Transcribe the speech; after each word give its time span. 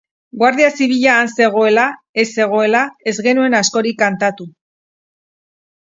Guardia 0.43 0.69
Zibila 0.77 1.17
han 1.23 1.29
zegoela, 1.35 1.83
ez 2.23 2.27
zegoela... 2.39 2.83
ez 3.11 3.15
genuen 3.29 3.59
askorik 3.61 4.03
kantatu. 4.03 4.49